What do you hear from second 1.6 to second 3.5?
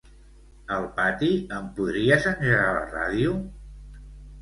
podries engegar la ràdio?